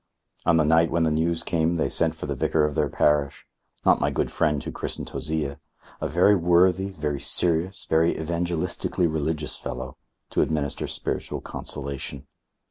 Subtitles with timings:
[0.47, 3.45] On the night when the news came they sent for the vicar of their parish
[3.85, 5.59] not my good friend who christened Hosea
[6.01, 9.97] a very worthy, very serious, very evangelistically religious fellow,
[10.31, 12.25] to administer spiritual consolation.